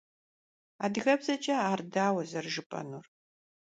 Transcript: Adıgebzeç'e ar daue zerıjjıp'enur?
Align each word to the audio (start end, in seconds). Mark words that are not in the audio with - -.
Adıgebzeç'e 0.85 1.55
ar 1.69 1.79
daue 1.93 2.23
zerıjjıp'enur? 2.31 3.05